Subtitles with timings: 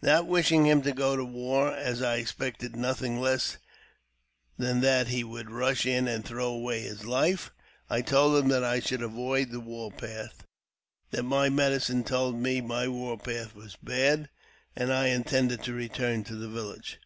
[0.00, 3.58] Not wishing him to go to war, as I expected nothing less
[4.56, 7.50] than that he would rush in and throw away his life,
[7.90, 10.46] I told him that I should avoid the war path,
[11.10, 14.30] that my medicine told me my war path was bad,
[14.74, 16.98] and I intended to return to the village.